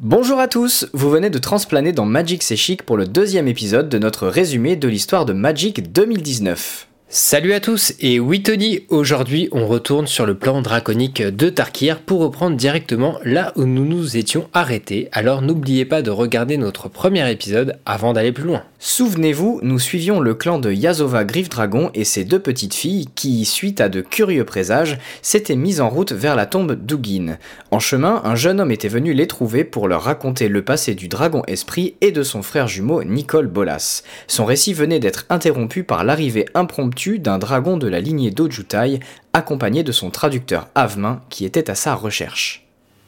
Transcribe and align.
Bonjour 0.00 0.40
à 0.40 0.48
tous, 0.48 0.88
vous 0.92 1.08
venez 1.08 1.30
de 1.30 1.38
transplaner 1.38 1.92
dans 1.92 2.04
Magic 2.04 2.42
C'est 2.42 2.82
pour 2.82 2.96
le 2.96 3.06
deuxième 3.06 3.46
épisode 3.46 3.88
de 3.88 3.98
notre 3.98 4.26
résumé 4.26 4.74
de 4.74 4.88
l'histoire 4.88 5.24
de 5.24 5.32
Magic 5.32 5.92
2019. 5.92 6.88
Salut 7.08 7.52
à 7.52 7.60
tous 7.60 7.94
et 8.00 8.18
oui 8.18 8.42
Tony, 8.42 8.80
aujourd'hui 8.88 9.48
on 9.52 9.68
retourne 9.68 10.08
sur 10.08 10.26
le 10.26 10.36
plan 10.36 10.62
draconique 10.62 11.22
de 11.22 11.48
Tarkir 11.48 12.00
pour 12.00 12.22
reprendre 12.22 12.56
directement 12.56 13.20
là 13.22 13.52
où 13.54 13.66
nous 13.66 13.84
nous 13.84 14.16
étions 14.16 14.48
arrêtés, 14.52 15.08
alors 15.12 15.42
n'oubliez 15.42 15.84
pas 15.84 16.02
de 16.02 16.10
regarder 16.10 16.56
notre 16.56 16.88
premier 16.88 17.30
épisode 17.30 17.78
avant 17.86 18.12
d'aller 18.12 18.32
plus 18.32 18.44
loin. 18.44 18.64
Souvenez-vous, 18.86 19.60
nous 19.62 19.78
suivions 19.78 20.20
le 20.20 20.34
clan 20.34 20.58
de 20.58 20.70
Yazova 20.70 21.24
Griff 21.24 21.48
Dragon 21.48 21.90
et 21.94 22.04
ses 22.04 22.22
deux 22.22 22.38
petites 22.38 22.74
filles 22.74 23.08
qui, 23.14 23.46
suite 23.46 23.80
à 23.80 23.88
de 23.88 24.02
curieux 24.02 24.44
présages, 24.44 24.98
s'étaient 25.22 25.56
mises 25.56 25.80
en 25.80 25.88
route 25.88 26.12
vers 26.12 26.36
la 26.36 26.44
tombe 26.44 26.74
d'Ugin. 26.74 27.38
En 27.70 27.78
chemin, 27.78 28.20
un 28.24 28.34
jeune 28.34 28.60
homme 28.60 28.70
était 28.70 28.88
venu 28.88 29.14
les 29.14 29.26
trouver 29.26 29.64
pour 29.64 29.88
leur 29.88 30.02
raconter 30.02 30.48
le 30.48 30.62
passé 30.62 30.94
du 30.94 31.08
dragon 31.08 31.42
esprit 31.46 31.94
et 32.02 32.12
de 32.12 32.22
son 32.22 32.42
frère 32.42 32.68
jumeau 32.68 33.02
Nicole 33.04 33.46
Bolas. 33.46 34.02
Son 34.26 34.44
récit 34.44 34.74
venait 34.74 35.00
d'être 35.00 35.24
interrompu 35.30 35.82
par 35.82 36.04
l'arrivée 36.04 36.44
impromptue 36.52 37.18
d'un 37.18 37.38
dragon 37.38 37.78
de 37.78 37.88
la 37.88 38.00
lignée 38.00 38.32
d'Ojutai, 38.32 39.00
accompagné 39.32 39.82
de 39.82 39.92
son 39.92 40.10
traducteur 40.10 40.68
Avemin 40.74 41.22
qui 41.30 41.46
était 41.46 41.70
à 41.70 41.74
sa 41.74 41.94
recherche. 41.94 42.63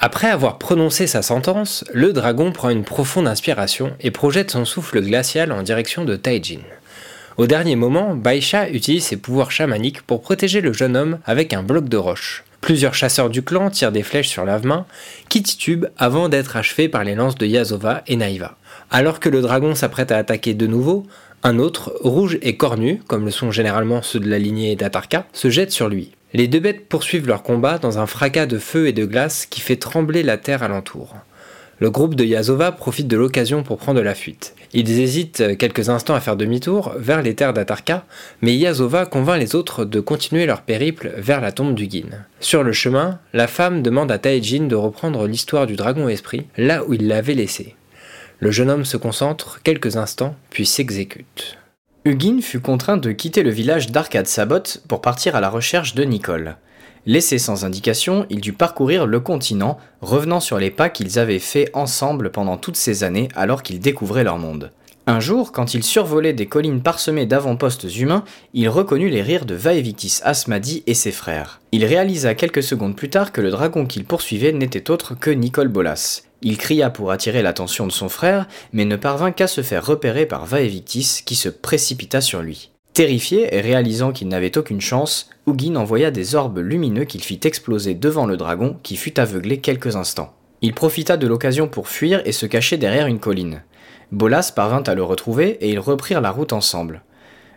Après 0.06 0.30
avoir 0.30 0.59
prononcé 0.59 1.09
sa 1.09 1.20
sentence, 1.20 1.84
le 1.92 2.12
dragon 2.12 2.52
prend 2.52 2.70
une 2.70 2.84
profonde 2.84 3.27
inspiration 3.27 3.91
et 3.98 4.12
projette 4.12 4.52
son 4.52 4.64
souffle 4.64 5.01
glacial 5.01 5.51
en 5.51 5.64
direction 5.64 6.05
de 6.05 6.14
Taijin. 6.14 6.60
Au 7.38 7.48
dernier 7.48 7.74
moment, 7.74 8.14
Baisha 8.14 8.69
utilise 8.70 9.02
ses 9.02 9.16
pouvoirs 9.16 9.50
chamaniques 9.50 10.02
pour 10.02 10.23
protéger 10.23 10.61
le 10.61 10.73
jeune 10.73 10.97
homme 10.97 11.19
avec 11.27 11.52
un 11.52 11.64
bloc 11.64 11.88
de 11.88 11.97
roche. 11.97 12.45
Plusieurs 12.61 12.95
chasseurs 12.95 13.30
du 13.30 13.42
clan 13.42 13.69
tirent 13.69 13.91
des 13.91 14.05
flèches 14.05 14.28
sur 14.28 14.45
l'avemain, 14.45 14.87
qui 15.28 15.42
titubent 15.42 15.88
avant 15.98 16.28
d'être 16.28 16.56
achevés 16.56 16.88
par 16.88 17.02
les 17.02 17.16
lances 17.16 17.34
de 17.34 17.47
Yazova 17.47 18.05
et 18.06 18.14
Naiva. 18.14 18.56
Alors 18.92 19.19
que 19.19 19.28
le 19.28 19.42
dragon 19.42 19.75
s'apprête 19.75 20.12
à 20.12 20.19
attaquer 20.19 20.55
de 20.55 20.69
nouveau, 20.69 21.05
un 21.42 21.59
autre, 21.59 21.92
rouge 22.00 22.38
et 22.42 22.56
cornu, 22.56 23.03
comme 23.09 23.25
le 23.25 23.33
sont 23.33 23.50
généralement 23.50 24.03
ceux 24.03 24.20
de 24.20 24.31
la 24.31 24.38
lignée 24.38 24.77
d'Atarka, 24.77 25.27
se 25.33 25.50
jette 25.50 25.72
sur 25.72 25.88
lui. 25.88 26.16
Les 26.37 26.48
deux 26.48 26.61
bêtes 26.61 26.87
poursuivent 26.87 27.29
leur 27.29 27.42
combat 27.42 27.79
dans 27.79 27.98
un 27.98 28.05
fracas 28.05 28.45
de 28.45 28.59
feu 28.59 28.89
et 28.89 28.92
de 28.92 29.06
glace 29.06 29.47
qui 29.47 29.62
fait 29.62 29.77
trembler 29.77 30.23
la 30.23 30.37
terre 30.37 30.62
alentour. 30.62 31.15
Le 31.78 31.91
groupe 31.91 32.15
de 32.15 32.25
Yazova 32.25 32.73
profite 32.73 33.09
de 33.09 33.17
l'occasion 33.17 33.62
pour 33.62 33.78
prendre 33.78 34.03
la 34.03 34.15
fuite. 34.15 34.55
Ils 34.75 35.01
hésitent 35.01 35.56
quelques 35.56 35.89
instants 35.89 36.15
à 36.15 36.20
faire 36.20 36.37
demi-tour 36.37 36.93
vers 36.98 37.23
les 37.23 37.34
terres 37.34 37.55
d'Atarka, 37.55 38.05
mais 38.43 38.55
Yazova 38.55 39.06
convainc 39.06 39.41
les 39.41 39.55
autres 39.55 39.87
de 39.87 39.98
continuer 39.98 40.45
leur 40.45 40.61
périple 40.61 41.11
vers 41.17 41.41
la 41.41 41.53
tombe 41.53 41.75
du 41.75 41.87
Guin. 41.87 42.11
Sur 42.41 42.62
le 42.62 42.73
chemin, 42.75 43.19
la 43.33 43.47
femme 43.47 43.81
demande 43.81 44.12
à 44.12 44.19
Taejin 44.19 44.67
de 44.67 44.77
reprendre 44.77 45.27
l'histoire 45.27 45.67
du 45.67 45.75
dragon 45.75 46.06
esprit 46.06 46.48
là 46.59 46.84
où 46.84 46.93
il 46.93 47.09
l'avait 47.09 47.33
laissé. 47.33 47.77
Le 48.41 48.50
jeune 48.50 48.69
homme 48.69 48.84
se 48.84 48.98
concentre 48.98 49.62
quelques 49.62 49.97
instants, 49.97 50.37
puis 50.50 50.67
s'exécute. 50.67 51.56
Hugin 52.07 52.41
fut 52.41 52.61
contraint 52.61 52.99
de 52.99 53.11
quitter 53.11 53.43
le 53.43 53.51
village 53.51 53.91
d'Arcade 53.91 54.29
Sabot 54.29 54.62
pour 54.87 55.01
partir 55.01 55.35
à 55.35 55.41
la 55.41 55.51
recherche 55.51 55.97
de 55.97 56.05
Nicole. 56.05 56.55
Laissé 57.05 57.37
sans 57.37 57.65
indication, 57.65 58.27
il 58.31 58.41
dut 58.41 58.53
parcourir 58.53 59.07
le 59.07 59.19
continent, 59.19 59.77
revenant 60.03 60.39
sur 60.39 60.61
les 60.61 60.71
pas 60.71 60.89
qu'ils 60.89 61.19
avaient 61.19 61.41
faits 61.41 61.69
ensemble 61.75 62.31
pendant 62.31 62.59
toutes 62.59 62.77
ces 62.77 63.03
années 63.03 63.27
alors 63.34 63.65
qu'ils 63.65 63.81
découvraient 63.81 64.23
leur 64.23 64.39
monde. 64.39 64.71
Un 65.09 65.19
jour, 65.19 65.51
quand 65.51 65.75
il 65.75 65.83
survolait 65.83 66.33
des 66.33 66.47
collines 66.47 66.81
parsemées 66.81 67.27
d'avant-postes 67.27 67.97
humains, 67.97 68.23
il 68.55 68.69
reconnut 68.69 69.09
les 69.09 69.23
rires 69.23 69.45
de 69.45 69.57
Vaevictis 69.57 70.21
Asmadi 70.23 70.84
et 70.87 70.95
ses 70.95 71.12
frères. 71.12 71.61
Il 71.73 71.84
réalisa 71.84 72.37
quelques 72.37 72.62
secondes 72.62 72.95
plus 72.95 73.11
tard 73.11 73.33
que 73.33 73.41
le 73.41 73.51
dragon 73.51 73.84
qu'il 73.84 74.05
poursuivait 74.05 74.53
n'était 74.53 74.93
autre 74.93 75.19
que 75.19 75.31
Nicole 75.31 75.69
Bolas. 75.69 76.23
Il 76.42 76.59
cria 76.59 76.91
pour 76.91 77.11
attirer 77.11 77.42
l'attention 77.42 77.87
de 77.87 77.92
son 77.92 78.09
frère, 78.09 78.47
mais 78.73 78.84
ne 78.84 78.97
parvint 78.97 79.33
qu'à 79.33 79.47
se 79.47 79.62
faire 79.62 79.87
repérer 79.87 80.27
par 80.27 80.47
Vaevictis 80.47 81.23
qui 81.25 81.34
se 81.34 81.48
précipita 81.48 82.20
sur 82.20 82.43
lui. 82.43 82.70
Terrifié 82.93 83.55
et 83.55 83.61
réalisant 83.61 84.12
qu'il 84.12 84.28
n'avait 84.28 84.56
aucune 84.56 84.81
chance, 84.81 85.28
Hugin 85.47 85.77
envoya 85.77 86.10
des 86.10 86.34
orbes 86.34 86.59
lumineux 86.59 87.05
qu'il 87.05 87.22
fit 87.22 87.41
exploser 87.44 87.94
devant 87.94 88.27
le 88.27 88.37
dragon 88.37 88.78
qui 88.83 88.97
fut 88.97 89.21
aveuglé 89.21 89.59
quelques 89.59 89.97
instants. 89.97 90.33
Il 90.62 90.72
profita 90.72 91.19
de 91.19 91.27
l'occasion 91.27 91.69
pour 91.69 91.88
fuir 91.88 92.22
et 92.25 92.33
se 92.33 92.47
cacher 92.47 92.78
derrière 92.78 93.06
une 93.06 93.19
colline. 93.19 93.62
Bolas 94.12 94.50
parvint 94.55 94.83
à 94.83 94.94
le 94.94 95.03
retrouver 95.03 95.59
et 95.60 95.71
ils 95.71 95.78
reprirent 95.78 96.22
la 96.22 96.31
route 96.31 96.55
ensemble. 96.55 97.03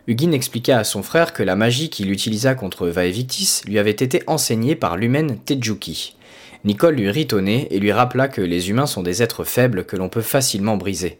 Hugin 0.06 0.32
expliqua 0.32 0.76
à 0.76 0.84
son 0.84 1.02
frère 1.02 1.32
que 1.32 1.42
la 1.42 1.56
magie 1.56 1.88
qu'il 1.88 2.10
utilisa 2.10 2.54
contre 2.54 2.88
Vaevictis 2.88 3.62
lui 3.66 3.78
avait 3.78 3.90
été 3.90 4.22
enseignée 4.26 4.74
par 4.74 4.96
l'humaine 4.96 5.38
Tejuki. 5.38 6.16
Nicole 6.64 6.96
lui 6.96 7.10
rit 7.10 7.28
au 7.32 7.40
nez 7.40 7.68
et 7.70 7.78
lui 7.78 7.92
rappela 7.92 8.28
que 8.28 8.42
les 8.42 8.68
humains 8.68 8.86
sont 8.86 9.02
des 9.02 9.22
êtres 9.22 9.44
faibles 9.44 9.84
que 9.84 9.96
l'on 9.96 10.08
peut 10.08 10.20
facilement 10.20 10.76
briser. 10.76 11.18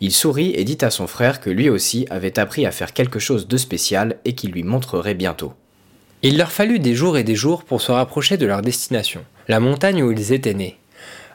Il 0.00 0.12
sourit 0.12 0.52
et 0.54 0.64
dit 0.64 0.78
à 0.80 0.90
son 0.90 1.06
frère 1.06 1.40
que 1.40 1.50
lui 1.50 1.68
aussi 1.68 2.06
avait 2.08 2.38
appris 2.38 2.64
à 2.64 2.70
faire 2.70 2.94
quelque 2.94 3.18
chose 3.18 3.48
de 3.48 3.56
spécial 3.56 4.16
et 4.24 4.34
qu'il 4.34 4.52
lui 4.52 4.62
montrerait 4.62 5.14
bientôt. 5.14 5.52
Il 6.22 6.38
leur 6.38 6.50
fallut 6.50 6.78
des 6.78 6.94
jours 6.94 7.18
et 7.18 7.24
des 7.24 7.34
jours 7.34 7.64
pour 7.64 7.80
se 7.80 7.92
rapprocher 7.92 8.36
de 8.38 8.46
leur 8.46 8.62
destination, 8.62 9.24
la 9.46 9.60
montagne 9.60 10.02
où 10.02 10.10
ils 10.10 10.32
étaient 10.32 10.54
nés. 10.54 10.78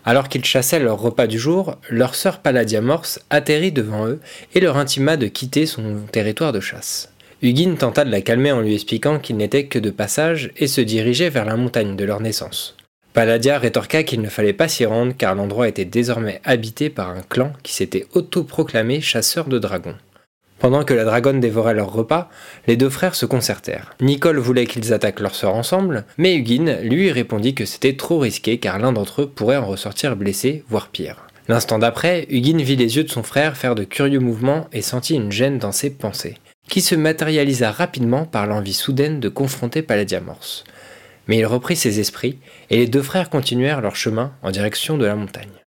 Alors 0.03 0.27
qu'ils 0.27 0.43
chassaient 0.43 0.79
leur 0.79 0.99
repas 0.99 1.27
du 1.27 1.39
jour, 1.39 1.77
leur 1.89 2.15
sœur 2.15 2.39
Palladia 2.39 2.81
Morse 2.81 3.19
atterrit 3.29 3.71
devant 3.71 4.07
eux 4.07 4.19
et 4.53 4.59
leur 4.59 4.77
intima 4.77 5.15
de 5.15 5.27
quitter 5.27 5.65
son 5.65 6.01
territoire 6.11 6.51
de 6.51 6.59
chasse. 6.59 7.13
Hugin 7.41 7.75
tenta 7.75 8.03
de 8.03 8.11
la 8.11 8.21
calmer 8.21 8.51
en 8.51 8.61
lui 8.61 8.73
expliquant 8.73 9.19
qu'il 9.19 9.37
n'était 9.37 9.67
que 9.67 9.79
de 9.79 9.89
passage 9.89 10.51
et 10.57 10.67
se 10.67 10.81
dirigeait 10.81 11.29
vers 11.29 11.45
la 11.45 11.55
montagne 11.55 11.95
de 11.95 12.03
leur 12.03 12.19
naissance. 12.19 12.75
Palladia 13.13 13.59
rétorqua 13.59 14.01
qu'il 14.01 14.21
ne 14.21 14.29
fallait 14.29 14.53
pas 14.53 14.67
s'y 14.67 14.85
rendre 14.85 15.13
car 15.15 15.35
l'endroit 15.35 15.67
était 15.67 15.85
désormais 15.85 16.41
habité 16.43 16.89
par 16.89 17.11
un 17.11 17.21
clan 17.21 17.53
qui 17.61 17.73
s'était 17.73 18.07
autoproclamé 18.13 19.01
chasseur 19.01 19.45
de 19.45 19.59
dragons. 19.59 19.95
Pendant 20.57 20.83
que 20.83 20.95
la 20.95 21.03
dragonne 21.03 21.39
dévorait 21.39 21.75
leur 21.75 21.93
repas, 21.93 22.29
les 22.65 22.75
deux 22.75 22.89
frères 22.89 23.13
se 23.13 23.27
concertèrent. 23.27 23.93
Nicole 24.01 24.39
voulait 24.39 24.65
qu'ils 24.65 24.93
attaquent 24.93 25.19
leur 25.19 25.35
sœur 25.35 25.53
ensemble, 25.53 26.05
mais 26.17 26.35
Hugin 26.35 26.79
lui 26.81 27.11
répondit 27.11 27.53
que 27.53 27.65
c'était 27.65 27.97
trop 27.97 28.17
risqué 28.17 28.57
car 28.57 28.79
l'un 28.79 28.93
d'entre 28.93 29.23
eux 29.23 29.29
pourrait 29.29 29.57
en 29.57 29.67
ressortir 29.67 30.15
blessé, 30.15 30.63
voire 30.67 30.87
pire. 30.87 31.27
L'instant 31.47 31.77
d'après, 31.77 32.25
Hugin 32.29 32.63
vit 32.63 32.77
les 32.77 32.95
yeux 32.95 33.03
de 33.03 33.11
son 33.11 33.21
frère 33.21 33.57
faire 33.57 33.75
de 33.75 33.83
curieux 33.83 34.21
mouvements 34.21 34.67
et 34.73 34.81
sentit 34.81 35.15
une 35.15 35.31
gêne 35.31 35.59
dans 35.59 35.73
ses 35.73 35.91
pensées, 35.91 36.37
qui 36.67 36.81
se 36.81 36.95
matérialisa 36.95 37.69
rapidement 37.69 38.25
par 38.25 38.47
l'envie 38.47 38.73
soudaine 38.73 39.19
de 39.19 39.29
confronter 39.29 39.83
Palladia 39.83 40.21
Morse 40.21 40.63
mais 41.27 41.37
il 41.37 41.45
reprit 41.45 41.75
ses 41.75 41.99
esprits, 41.99 42.39
et 42.69 42.77
les 42.77 42.87
deux 42.87 43.01
frères 43.01 43.29
continuèrent 43.29 43.81
leur 43.81 43.95
chemin 43.95 44.33
en 44.41 44.51
direction 44.51 44.97
de 44.97 45.05
la 45.05 45.15
montagne. 45.15 45.63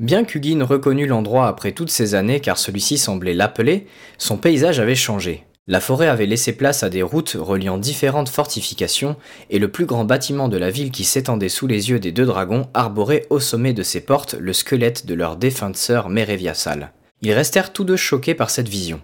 Bien 0.00 0.24
qu'Hugin 0.24 0.62
reconnut 0.62 1.06
l'endroit 1.06 1.48
après 1.48 1.72
toutes 1.72 1.90
ces 1.90 2.14
années 2.14 2.40
car 2.40 2.56
celui-ci 2.56 2.98
semblait 2.98 3.34
l'appeler, 3.34 3.86
son 4.16 4.36
paysage 4.36 4.78
avait 4.78 4.94
changé. 4.94 5.44
La 5.66 5.80
forêt 5.80 6.08
avait 6.08 6.24
laissé 6.24 6.52
place 6.52 6.82
à 6.82 6.88
des 6.88 7.02
routes 7.02 7.36
reliant 7.38 7.76
différentes 7.76 8.30
fortifications, 8.30 9.16
et 9.50 9.58
le 9.58 9.70
plus 9.70 9.84
grand 9.84 10.04
bâtiment 10.04 10.48
de 10.48 10.56
la 10.56 10.70
ville 10.70 10.90
qui 10.90 11.04
s'étendait 11.04 11.50
sous 11.50 11.66
les 11.66 11.90
yeux 11.90 12.00
des 12.00 12.12
deux 12.12 12.24
dragons 12.24 12.68
arborait 12.72 13.26
au 13.28 13.38
sommet 13.38 13.74
de 13.74 13.82
ses 13.82 14.00
portes 14.00 14.34
le 14.34 14.54
squelette 14.54 15.04
de 15.04 15.14
leur 15.14 15.36
défunte 15.36 15.76
sœur 15.76 16.08
Mereviasal. 16.08 16.92
Ils 17.20 17.32
restèrent 17.32 17.72
tous 17.72 17.84
deux 17.84 17.96
choqués 17.96 18.34
par 18.34 18.48
cette 18.48 18.68
vision. 18.68 19.00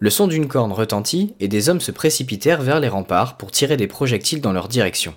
Le 0.00 0.10
son 0.10 0.26
d'une 0.26 0.48
corne 0.48 0.72
retentit 0.72 1.34
et 1.38 1.46
des 1.46 1.68
hommes 1.68 1.80
se 1.80 1.92
précipitèrent 1.92 2.62
vers 2.62 2.80
les 2.80 2.88
remparts 2.88 3.36
pour 3.36 3.52
tirer 3.52 3.76
des 3.76 3.86
projectiles 3.86 4.40
dans 4.40 4.52
leur 4.52 4.66
direction. 4.66 5.14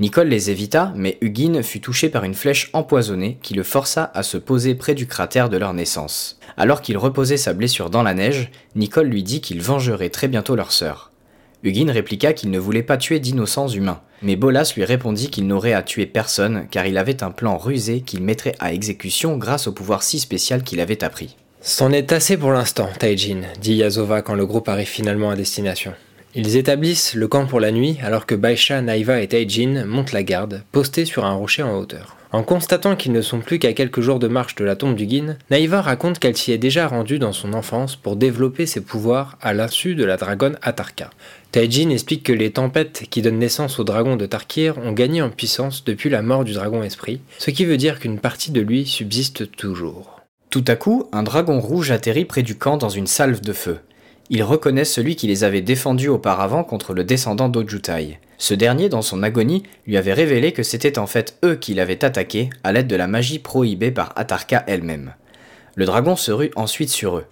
Nicole 0.00 0.28
les 0.28 0.50
évita, 0.50 0.94
mais 0.96 1.18
Hugin 1.20 1.62
fut 1.62 1.80
touché 1.80 2.08
par 2.08 2.24
une 2.24 2.32
flèche 2.32 2.70
empoisonnée 2.72 3.36
qui 3.42 3.52
le 3.52 3.62
força 3.62 4.10
à 4.14 4.22
se 4.22 4.38
poser 4.38 4.74
près 4.74 4.94
du 4.94 5.06
cratère 5.06 5.50
de 5.50 5.58
leur 5.58 5.74
naissance. 5.74 6.38
Alors 6.56 6.80
qu'il 6.80 6.96
reposait 6.96 7.36
sa 7.36 7.52
blessure 7.52 7.90
dans 7.90 8.02
la 8.02 8.14
neige, 8.14 8.50
Nicole 8.76 9.08
lui 9.08 9.22
dit 9.22 9.42
qu'il 9.42 9.60
vengerait 9.60 10.08
très 10.08 10.26
bientôt 10.26 10.56
leur 10.56 10.72
sœur. 10.72 11.12
Hugin 11.64 11.92
répliqua 11.92 12.32
qu'il 12.32 12.50
ne 12.50 12.58
voulait 12.58 12.82
pas 12.82 12.96
tuer 12.96 13.20
d'innocents 13.20 13.68
humains, 13.68 14.00
mais 14.22 14.36
Bolas 14.36 14.72
lui 14.74 14.86
répondit 14.86 15.28
qu'il 15.28 15.46
n'aurait 15.46 15.74
à 15.74 15.82
tuer 15.82 16.06
personne 16.06 16.66
car 16.70 16.86
il 16.86 16.96
avait 16.96 17.22
un 17.22 17.30
plan 17.30 17.58
rusé 17.58 18.00
qu'il 18.00 18.22
mettrait 18.22 18.56
à 18.58 18.72
exécution 18.72 19.36
grâce 19.36 19.66
au 19.66 19.72
pouvoir 19.72 20.02
si 20.02 20.18
spécial 20.18 20.62
qu'il 20.62 20.80
avait 20.80 21.04
appris. 21.04 21.36
C'en 21.60 21.92
est 21.92 22.10
assez 22.12 22.38
pour 22.38 22.52
l'instant, 22.52 22.88
Taijin, 22.98 23.42
dit 23.60 23.74
Yazova 23.74 24.22
quand 24.22 24.34
le 24.34 24.46
groupe 24.46 24.70
arrive 24.70 24.88
finalement 24.88 25.28
à 25.28 25.36
destination. 25.36 25.92
Ils 26.34 26.56
établissent 26.56 27.14
le 27.14 27.26
camp 27.26 27.46
pour 27.46 27.58
la 27.58 27.72
nuit 27.72 27.98
alors 28.02 28.24
que 28.24 28.36
Baisha, 28.36 28.80
Naiva 28.82 29.20
et 29.20 29.26
Taijin 29.26 29.84
montent 29.84 30.12
la 30.12 30.22
garde, 30.22 30.62
postés 30.70 31.04
sur 31.04 31.24
un 31.24 31.34
rocher 31.34 31.64
en 31.64 31.76
hauteur. 31.76 32.16
En 32.32 32.44
constatant 32.44 32.94
qu'ils 32.94 33.10
ne 33.10 33.22
sont 33.22 33.40
plus 33.40 33.58
qu'à 33.58 33.72
quelques 33.72 34.00
jours 34.00 34.20
de 34.20 34.28
marche 34.28 34.54
de 34.54 34.64
la 34.64 34.76
tombe 34.76 34.94
du 34.94 35.08
Gin, 35.08 35.36
Naiva 35.50 35.82
raconte 35.82 36.20
qu'elle 36.20 36.36
s'y 36.36 36.52
est 36.52 36.58
déjà 36.58 36.86
rendue 36.86 37.18
dans 37.18 37.32
son 37.32 37.52
enfance 37.52 37.96
pour 37.96 38.14
développer 38.14 38.66
ses 38.66 38.80
pouvoirs 38.80 39.36
à 39.42 39.52
l'insu 39.52 39.96
de 39.96 40.04
la 40.04 40.16
dragonne 40.16 40.56
Atarka. 40.62 41.10
Taijin 41.50 41.90
explique 41.90 42.22
que 42.22 42.32
les 42.32 42.52
tempêtes 42.52 43.06
qui 43.10 43.22
donnent 43.22 43.40
naissance 43.40 43.80
au 43.80 43.84
dragon 43.84 44.14
de 44.14 44.26
Tarkir 44.26 44.78
ont 44.78 44.92
gagné 44.92 45.22
en 45.22 45.30
puissance 45.30 45.82
depuis 45.82 46.10
la 46.10 46.22
mort 46.22 46.44
du 46.44 46.52
dragon 46.52 46.84
esprit, 46.84 47.20
ce 47.38 47.50
qui 47.50 47.64
veut 47.64 47.76
dire 47.76 47.98
qu'une 47.98 48.20
partie 48.20 48.52
de 48.52 48.60
lui 48.60 48.86
subsiste 48.86 49.50
toujours. 49.56 50.20
Tout 50.50 50.64
à 50.68 50.76
coup, 50.76 51.08
un 51.12 51.24
dragon 51.24 51.58
rouge 51.58 51.90
atterrit 51.90 52.24
près 52.24 52.44
du 52.44 52.56
camp 52.56 52.76
dans 52.76 52.88
une 52.88 53.08
salve 53.08 53.40
de 53.40 53.52
feu. 53.52 53.80
Ils 54.32 54.44
reconnaissent 54.44 54.92
celui 54.92 55.16
qui 55.16 55.26
les 55.26 55.42
avait 55.42 55.60
défendus 55.60 56.08
auparavant 56.08 56.62
contre 56.62 56.94
le 56.94 57.02
descendant 57.02 57.48
d'Ojutai. 57.48 58.20
Ce 58.38 58.54
dernier, 58.54 58.88
dans 58.88 59.02
son 59.02 59.24
agonie, 59.24 59.64
lui 59.88 59.96
avait 59.96 60.12
révélé 60.12 60.52
que 60.52 60.62
c'était 60.62 61.00
en 61.00 61.08
fait 61.08 61.36
eux 61.44 61.56
qui 61.56 61.74
l'avaient 61.74 62.04
attaqué 62.04 62.48
à 62.62 62.70
l'aide 62.70 62.86
de 62.86 62.94
la 62.94 63.08
magie 63.08 63.40
prohibée 63.40 63.90
par 63.90 64.12
Atarka 64.14 64.62
elle-même. 64.68 65.14
Le 65.74 65.84
dragon 65.84 66.14
se 66.14 66.30
rue 66.30 66.52
ensuite 66.54 66.90
sur 66.90 67.16
eux. 67.16 67.24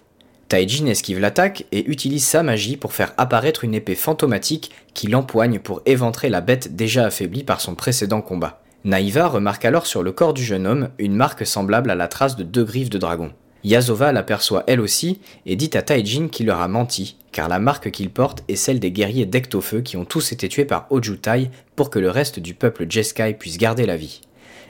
Taijin 0.49 0.87
esquive 0.87 1.21
l'attaque 1.21 1.65
et 1.71 1.89
utilise 1.89 2.25
sa 2.25 2.43
magie 2.43 2.75
pour 2.75 2.91
faire 2.91 3.13
apparaître 3.17 3.63
une 3.63 3.75
épée 3.75 3.95
fantomatique 3.95 4.71
qui 4.93 5.07
l'empoigne 5.07 5.59
pour 5.59 5.81
éventrer 5.85 6.27
la 6.27 6.41
bête 6.41 6.75
déjà 6.75 7.05
affaiblie 7.05 7.45
par 7.45 7.61
son 7.61 7.75
précédent 7.75 8.21
combat. 8.21 8.61
Naïva 8.83 9.27
remarque 9.27 9.63
alors 9.63 9.85
sur 9.85 10.03
le 10.03 10.11
corps 10.11 10.33
du 10.33 10.43
jeune 10.43 10.67
homme 10.67 10.89
une 10.97 11.15
marque 11.15 11.45
semblable 11.45 11.91
à 11.91 11.95
la 11.95 12.09
trace 12.09 12.35
de 12.35 12.43
deux 12.43 12.65
griffes 12.65 12.89
de 12.89 12.97
dragon. 12.97 13.31
Yasova 13.63 14.11
l'aperçoit 14.11 14.63
elle 14.67 14.79
aussi 14.79 15.19
et 15.45 15.55
dit 15.55 15.71
à 15.73 15.81
Taijin 15.81 16.27
qu'il 16.29 16.45
leur 16.45 16.61
a 16.61 16.67
menti, 16.67 17.17
car 17.31 17.49
la 17.49 17.59
marque 17.59 17.91
qu'il 17.91 18.09
porte 18.09 18.43
est 18.47 18.55
celle 18.55 18.79
des 18.79 18.91
guerriers 18.91 19.25
d'Ectofeu 19.25 19.81
qui 19.81 19.97
ont 19.97 20.05
tous 20.05 20.31
été 20.31 20.47
tués 20.47 20.65
par 20.65 20.87
Ojutai 20.89 21.49
pour 21.75 21.89
que 21.89 21.99
le 21.99 22.09
reste 22.09 22.39
du 22.39 22.53
peuple 22.53 22.85
Jeskai 22.89 23.33
puisse 23.33 23.57
garder 23.57 23.85
la 23.85 23.97
vie. 23.97 24.21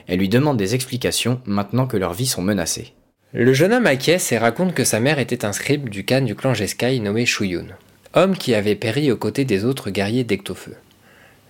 Elle 0.08 0.18
lui 0.18 0.28
demande 0.28 0.56
des 0.56 0.74
explications 0.74 1.40
maintenant 1.44 1.86
que 1.86 1.96
leurs 1.96 2.14
vies 2.14 2.26
sont 2.26 2.42
menacées. 2.42 2.94
Le 3.32 3.52
jeune 3.52 3.72
homme 3.72 3.86
acquiesce 3.86 4.32
et 4.32 4.38
raconte 4.38 4.74
que 4.74 4.82
sa 4.82 4.98
mère 4.98 5.20
était 5.20 5.44
un 5.44 5.52
scribe 5.52 5.88
du 5.88 6.04
Khan 6.04 6.22
du 6.22 6.34
clan 6.34 6.52
Jeskai 6.52 6.98
nommé 6.98 7.26
Shuyun, 7.26 7.66
homme 8.14 8.36
qui 8.36 8.54
avait 8.54 8.74
péri 8.74 9.12
aux 9.12 9.16
côtés 9.16 9.44
des 9.44 9.64
autres 9.64 9.90
guerriers 9.90 10.24
d'Ectofeu. 10.24 10.74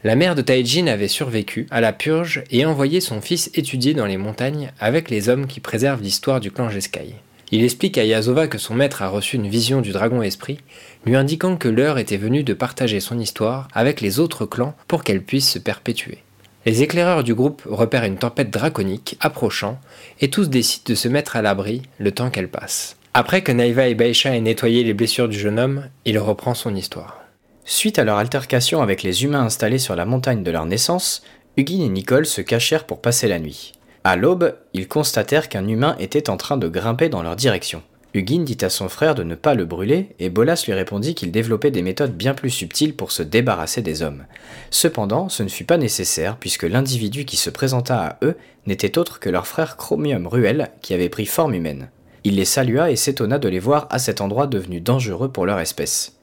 La 0.04 0.14
mère 0.14 0.34
de 0.34 0.42
Taijin 0.42 0.86
avait 0.86 1.08
survécu 1.08 1.66
à 1.70 1.80
la 1.80 1.92
purge 1.94 2.42
et 2.50 2.66
envoyé 2.66 3.00
son 3.00 3.20
fils 3.20 3.50
étudier 3.54 3.94
dans 3.94 4.06
les 4.06 4.16
montagnes 4.16 4.72
avec 4.78 5.08
les 5.10 5.28
hommes 5.28 5.46
qui 5.46 5.60
préservent 5.60 6.02
l'histoire 6.02 6.40
du 6.40 6.50
clan 6.50 6.68
Jeskai. 6.68 7.14
Il 7.52 7.64
explique 7.64 7.98
à 7.98 8.04
Yasova 8.04 8.46
que 8.46 8.58
son 8.58 8.74
maître 8.74 9.02
a 9.02 9.08
reçu 9.08 9.36
une 9.36 9.48
vision 9.48 9.80
du 9.80 9.90
dragon 9.90 10.22
esprit, 10.22 10.58
lui 11.04 11.16
indiquant 11.16 11.56
que 11.56 11.68
l'heure 11.68 11.98
était 11.98 12.16
venue 12.16 12.44
de 12.44 12.54
partager 12.54 13.00
son 13.00 13.18
histoire 13.18 13.66
avec 13.72 14.00
les 14.00 14.20
autres 14.20 14.46
clans 14.46 14.74
pour 14.86 15.02
qu'elle 15.02 15.22
puisse 15.22 15.50
se 15.50 15.58
perpétuer. 15.58 16.18
Les 16.66 16.82
éclaireurs 16.82 17.24
du 17.24 17.34
groupe 17.34 17.62
repèrent 17.68 18.04
une 18.04 18.18
tempête 18.18 18.50
draconique 18.50 19.16
approchant 19.20 19.80
et 20.20 20.30
tous 20.30 20.48
décident 20.48 20.84
de 20.88 20.94
se 20.94 21.08
mettre 21.08 21.34
à 21.36 21.42
l'abri 21.42 21.82
le 21.98 22.12
temps 22.12 22.30
qu'elle 22.30 22.50
passe. 22.50 22.96
Après 23.14 23.42
que 23.42 23.50
Naïva 23.50 23.88
et 23.88 23.94
Baisha 23.94 24.36
aient 24.36 24.40
nettoyé 24.40 24.84
les 24.84 24.94
blessures 24.94 25.28
du 25.28 25.38
jeune 25.38 25.58
homme, 25.58 25.88
il 26.04 26.18
reprend 26.18 26.54
son 26.54 26.76
histoire. 26.76 27.20
Suite 27.64 27.98
à 27.98 28.04
leur 28.04 28.18
altercation 28.18 28.82
avec 28.82 29.02
les 29.02 29.24
humains 29.24 29.44
installés 29.44 29.78
sur 29.78 29.96
la 29.96 30.04
montagne 30.04 30.44
de 30.44 30.50
leur 30.50 30.66
naissance, 30.66 31.22
Hugin 31.56 31.82
et 31.82 31.88
Nicole 31.88 32.26
se 32.26 32.40
cachèrent 32.42 32.86
pour 32.86 33.00
passer 33.00 33.26
la 33.26 33.40
nuit. 33.40 33.72
À 34.02 34.16
l'aube, 34.16 34.54
ils 34.72 34.88
constatèrent 34.88 35.48
qu'un 35.48 35.68
humain 35.68 35.94
était 35.98 36.30
en 36.30 36.38
train 36.38 36.56
de 36.56 36.68
grimper 36.68 37.10
dans 37.10 37.22
leur 37.22 37.36
direction. 37.36 37.82
Hugin 38.14 38.42
dit 38.44 38.58
à 38.62 38.70
son 38.70 38.88
frère 38.88 39.14
de 39.14 39.22
ne 39.22 39.34
pas 39.34 39.54
le 39.54 39.66
brûler, 39.66 40.08
et 40.18 40.30
Bolas 40.30 40.64
lui 40.66 40.72
répondit 40.72 41.14
qu'il 41.14 41.30
développait 41.30 41.70
des 41.70 41.82
méthodes 41.82 42.16
bien 42.16 42.34
plus 42.34 42.50
subtiles 42.50 42.96
pour 42.96 43.12
se 43.12 43.22
débarrasser 43.22 43.82
des 43.82 44.02
hommes. 44.02 44.24
Cependant, 44.70 45.28
ce 45.28 45.42
ne 45.42 45.48
fut 45.48 45.64
pas 45.64 45.76
nécessaire, 45.76 46.36
puisque 46.36 46.64
l'individu 46.64 47.24
qui 47.24 47.36
se 47.36 47.50
présenta 47.50 48.00
à 48.00 48.18
eux 48.22 48.36
n'était 48.66 48.98
autre 48.98 49.20
que 49.20 49.30
leur 49.30 49.46
frère 49.46 49.76
Chromium 49.76 50.26
Ruel, 50.26 50.70
qui 50.80 50.94
avait 50.94 51.08
pris 51.08 51.26
forme 51.26 51.54
humaine. 51.54 51.90
Il 52.24 52.36
les 52.36 52.44
salua 52.44 52.90
et 52.90 52.96
s'étonna 52.96 53.38
de 53.38 53.48
les 53.48 53.60
voir 53.60 53.86
à 53.90 53.98
cet 53.98 54.20
endroit 54.20 54.46
devenu 54.46 54.80
dangereux 54.80 55.30
pour 55.30 55.46
leur 55.46 55.60
espèce. 55.60 56.16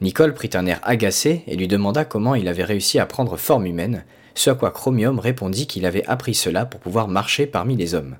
Nicole 0.00 0.34
prit 0.34 0.50
un 0.54 0.66
air 0.66 0.80
agacé 0.82 1.44
et 1.46 1.56
lui 1.56 1.68
demanda 1.68 2.04
comment 2.04 2.34
il 2.34 2.48
avait 2.48 2.64
réussi 2.64 2.98
à 2.98 3.06
prendre 3.06 3.36
forme 3.36 3.66
humaine, 3.66 4.04
ce 4.34 4.50
à 4.50 4.54
quoi 4.54 4.70
Chromium 4.70 5.18
répondit 5.18 5.66
qu'il 5.66 5.86
avait 5.86 6.06
appris 6.06 6.34
cela 6.34 6.64
pour 6.64 6.80
pouvoir 6.80 7.08
marcher 7.08 7.46
parmi 7.46 7.76
les 7.76 7.94
hommes. 7.94 8.16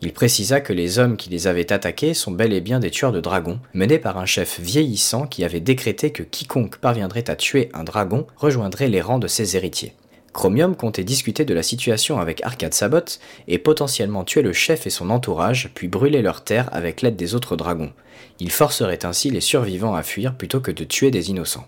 Il 0.00 0.12
précisa 0.12 0.60
que 0.60 0.72
les 0.72 1.00
hommes 1.00 1.16
qui 1.16 1.28
les 1.28 1.48
avaient 1.48 1.72
attaqués 1.72 2.14
sont 2.14 2.30
bel 2.30 2.52
et 2.52 2.60
bien 2.60 2.78
des 2.78 2.90
tueurs 2.90 3.10
de 3.10 3.20
dragons, 3.20 3.58
menés 3.74 3.98
par 3.98 4.16
un 4.18 4.26
chef 4.26 4.60
vieillissant 4.60 5.26
qui 5.26 5.44
avait 5.44 5.58
décrété 5.58 6.12
que 6.12 6.22
quiconque 6.22 6.76
parviendrait 6.76 7.28
à 7.28 7.34
tuer 7.34 7.68
un 7.74 7.82
dragon 7.82 8.26
rejoindrait 8.36 8.88
les 8.88 9.00
rangs 9.00 9.18
de 9.18 9.26
ses 9.26 9.56
héritiers. 9.56 9.94
Chromium 10.32 10.76
comptait 10.76 11.02
discuter 11.02 11.44
de 11.44 11.54
la 11.54 11.64
situation 11.64 12.20
avec 12.20 12.44
Arcade 12.44 12.74
Sabot 12.74 13.00
et 13.48 13.58
potentiellement 13.58 14.22
tuer 14.22 14.42
le 14.42 14.52
chef 14.52 14.86
et 14.86 14.90
son 14.90 15.10
entourage, 15.10 15.70
puis 15.74 15.88
brûler 15.88 16.22
leur 16.22 16.44
terre 16.44 16.68
avec 16.70 17.02
l'aide 17.02 17.16
des 17.16 17.34
autres 17.34 17.56
dragons. 17.56 17.92
Il 18.38 18.52
forcerait 18.52 19.04
ainsi 19.04 19.30
les 19.30 19.40
survivants 19.40 19.96
à 19.96 20.04
fuir 20.04 20.36
plutôt 20.36 20.60
que 20.60 20.70
de 20.70 20.84
tuer 20.84 21.10
des 21.10 21.30
innocents. 21.30 21.66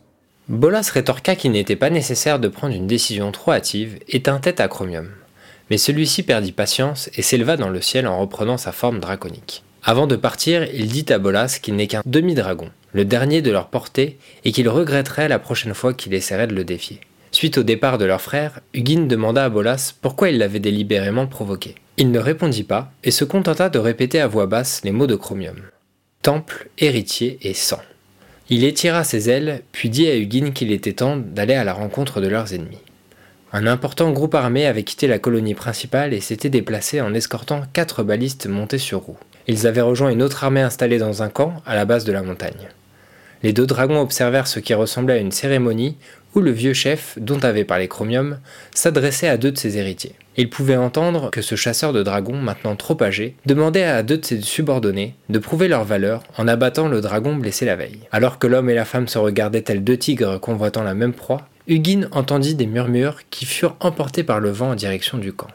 Bolas 0.50 0.90
rétorqua 0.92 1.36
qu'il 1.36 1.52
n'était 1.52 1.76
pas 1.76 1.90
nécessaire 1.90 2.40
de 2.40 2.48
prendre 2.48 2.74
une 2.74 2.88
décision 2.88 3.30
trop 3.30 3.52
hâtive 3.52 4.00
et 4.08 4.20
tint 4.20 4.40
tête 4.40 4.58
à 4.58 4.66
Chromium. 4.66 5.08
Mais 5.70 5.78
celui-ci 5.78 6.24
perdit 6.24 6.50
patience 6.50 7.08
et 7.14 7.22
s'éleva 7.22 7.56
dans 7.56 7.68
le 7.68 7.80
ciel 7.80 8.08
en 8.08 8.18
reprenant 8.18 8.56
sa 8.56 8.72
forme 8.72 8.98
draconique. 8.98 9.62
Avant 9.84 10.08
de 10.08 10.16
partir, 10.16 10.64
il 10.74 10.88
dit 10.88 11.06
à 11.12 11.20
Bolas 11.20 11.60
qu'il 11.62 11.76
n'est 11.76 11.86
qu'un 11.86 12.02
demi-dragon, 12.04 12.68
le 12.92 13.04
dernier 13.04 13.42
de 13.42 13.52
leur 13.52 13.68
portée, 13.68 14.18
et 14.44 14.50
qu'il 14.50 14.68
regretterait 14.68 15.28
la 15.28 15.38
prochaine 15.38 15.72
fois 15.72 15.94
qu'il 15.94 16.14
essaierait 16.14 16.48
de 16.48 16.56
le 16.56 16.64
défier. 16.64 16.98
Suite 17.30 17.56
au 17.56 17.62
départ 17.62 17.96
de 17.96 18.06
leur 18.06 18.20
frère, 18.20 18.58
Hugin 18.74 19.06
demanda 19.06 19.44
à 19.44 19.48
Bolas 19.50 19.94
pourquoi 20.02 20.30
il 20.30 20.38
l'avait 20.38 20.58
délibérément 20.58 21.28
provoqué. 21.28 21.76
Il 21.96 22.10
ne 22.10 22.18
répondit 22.18 22.64
pas 22.64 22.90
et 23.04 23.12
se 23.12 23.24
contenta 23.24 23.68
de 23.68 23.78
répéter 23.78 24.20
à 24.20 24.26
voix 24.26 24.46
basse 24.46 24.80
les 24.82 24.90
mots 24.90 25.06
de 25.06 25.14
Chromium. 25.14 25.60
Temple, 26.22 26.70
héritier 26.76 27.38
et 27.42 27.54
sang. 27.54 27.78
Il 28.52 28.64
étira 28.64 29.04
ses 29.04 29.30
ailes, 29.30 29.62
puis 29.70 29.90
dit 29.90 30.08
à 30.08 30.16
Hugin 30.16 30.50
qu'il 30.50 30.72
était 30.72 30.92
temps 30.92 31.16
d'aller 31.16 31.54
à 31.54 31.62
la 31.62 31.72
rencontre 31.72 32.20
de 32.20 32.26
leurs 32.26 32.52
ennemis. 32.52 32.80
Un 33.52 33.64
important 33.68 34.10
groupe 34.10 34.34
armé 34.34 34.66
avait 34.66 34.82
quitté 34.82 35.06
la 35.06 35.20
colonie 35.20 35.54
principale 35.54 36.12
et 36.12 36.20
s'était 36.20 36.50
déplacé 36.50 37.00
en 37.00 37.14
escortant 37.14 37.62
quatre 37.72 38.02
balistes 38.02 38.48
montés 38.48 38.78
sur 38.78 39.02
roues. 39.02 39.18
Ils 39.46 39.68
avaient 39.68 39.80
rejoint 39.80 40.10
une 40.10 40.22
autre 40.22 40.42
armée 40.42 40.62
installée 40.62 40.98
dans 40.98 41.22
un 41.22 41.28
camp 41.28 41.62
à 41.64 41.76
la 41.76 41.84
base 41.84 42.04
de 42.04 42.10
la 42.10 42.22
montagne. 42.22 42.68
Les 43.44 43.52
deux 43.52 43.66
dragons 43.66 44.00
observèrent 44.00 44.48
ce 44.48 44.58
qui 44.58 44.74
ressemblait 44.74 45.14
à 45.14 45.18
une 45.18 45.32
cérémonie 45.32 45.96
où 46.34 46.40
le 46.40 46.50
vieux 46.50 46.74
chef, 46.74 47.18
dont 47.18 47.38
avait 47.40 47.64
parlé 47.64 47.88
Chromium, 47.88 48.38
s'adressait 48.74 49.28
à 49.28 49.36
deux 49.36 49.52
de 49.52 49.58
ses 49.58 49.78
héritiers. 49.78 50.14
Il 50.36 50.48
pouvait 50.48 50.76
entendre 50.76 51.30
que 51.30 51.42
ce 51.42 51.54
chasseur 51.54 51.92
de 51.92 52.02
dragons, 52.02 52.40
maintenant 52.40 52.76
trop 52.76 53.02
âgé, 53.02 53.34
demandait 53.46 53.84
à 53.84 54.02
deux 54.02 54.18
de 54.18 54.24
ses 54.24 54.40
subordonnés 54.40 55.14
de 55.28 55.38
prouver 55.38 55.68
leur 55.68 55.84
valeur 55.84 56.22
en 56.38 56.48
abattant 56.48 56.88
le 56.88 57.00
dragon 57.00 57.34
blessé 57.34 57.64
la 57.64 57.76
veille. 57.76 58.00
Alors 58.12 58.38
que 58.38 58.46
l'homme 58.46 58.70
et 58.70 58.74
la 58.74 58.84
femme 58.84 59.08
se 59.08 59.18
regardaient 59.18 59.62
tels 59.62 59.84
deux 59.84 59.96
tigres 59.96 60.40
convoitant 60.40 60.82
la 60.82 60.94
même 60.94 61.12
proie, 61.12 61.48
Hugin 61.66 62.08
entendit 62.12 62.54
des 62.54 62.66
murmures 62.66 63.20
qui 63.30 63.44
furent 63.44 63.76
emportés 63.80 64.24
par 64.24 64.40
le 64.40 64.50
vent 64.50 64.70
en 64.70 64.74
direction 64.74 65.18
du 65.18 65.32
camp. 65.32 65.50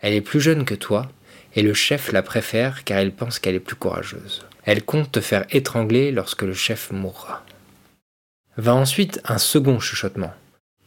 Elle 0.00 0.14
est 0.14 0.20
plus 0.20 0.40
jeune 0.40 0.64
que 0.64 0.74
toi, 0.74 1.08
et 1.54 1.62
le 1.62 1.72
chef 1.72 2.12
la 2.12 2.22
préfère 2.22 2.84
car 2.84 3.00
il 3.00 3.12
pense 3.12 3.38
qu'elle 3.38 3.54
est 3.54 3.60
plus 3.60 3.76
courageuse. 3.76 4.44
Elle 4.64 4.82
compte 4.82 5.12
te 5.12 5.20
faire 5.20 5.44
étrangler 5.50 6.10
lorsque 6.10 6.42
le 6.42 6.54
chef 6.54 6.90
mourra. 6.90 7.44
Va 8.56 8.74
ensuite 8.74 9.20
un 9.24 9.38
second 9.38 9.80
chuchotement. 9.80 10.32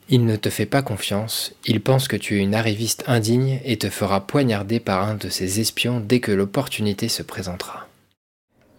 Il 0.10 0.26
ne 0.26 0.38
te 0.38 0.50
fait 0.50 0.66
pas 0.66 0.82
confiance, 0.82 1.54
il 1.66 1.82
pense 1.82 2.08
que 2.08 2.16
tu 2.16 2.38
es 2.38 2.42
une 2.42 2.56
arriviste 2.56 3.04
indigne 3.08 3.60
et 3.66 3.78
te 3.78 3.90
fera 3.90 4.26
poignarder 4.26 4.80
par 4.80 5.04
un 5.04 5.16
de 5.16 5.28
ses 5.28 5.60
espions 5.60 6.00
dès 6.00 6.22
que 6.22 6.32
l'opportunité 6.32 7.10
se 7.10 7.24
présentera. 7.24 7.88